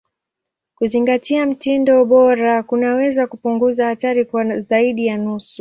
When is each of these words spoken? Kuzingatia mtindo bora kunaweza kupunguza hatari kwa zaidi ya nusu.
Kuzingatia 0.75 1.45
mtindo 1.45 2.05
bora 2.05 2.63
kunaweza 2.63 3.27
kupunguza 3.27 3.85
hatari 3.85 4.25
kwa 4.25 4.61
zaidi 4.61 5.07
ya 5.07 5.17
nusu. 5.17 5.49